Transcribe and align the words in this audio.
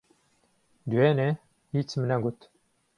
دوێنێ، 0.89 1.29
ھیچم 1.73 2.01
نەگوت. 2.11 2.39